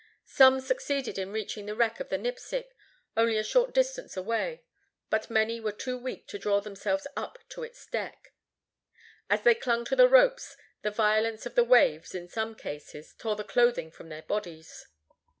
Some 0.25 0.61
succeeded 0.61 1.19
in 1.19 1.31
reaching 1.31 1.67
the 1.67 1.75
wreck 1.75 1.99
of 1.99 2.09
the 2.09 2.17
Nipsic, 2.17 2.69
only 3.15 3.37
a 3.37 3.43
short 3.43 3.71
distance 3.71 4.17
away, 4.17 4.63
but 5.11 5.29
many 5.29 5.59
were 5.59 5.71
too 5.71 5.95
weak 5.95 6.25
to 6.29 6.39
draw 6.39 6.59
themselves 6.59 7.05
up 7.15 7.37
to 7.49 7.61
its 7.61 7.85
deck. 7.85 8.33
As 9.29 9.43
they 9.43 9.53
clung 9.53 9.85
to 9.85 9.95
the 9.95 10.09
ropes, 10.09 10.57
the 10.81 10.89
violence 10.89 11.45
of 11.45 11.53
the 11.53 11.63
waves, 11.63 12.15
in 12.15 12.27
some 12.27 12.55
cases, 12.55 13.13
tore 13.15 13.35
the 13.35 13.43
clothing 13.43 13.91
from 13.91 14.09
their 14.09 14.23
bodies. 14.23 14.87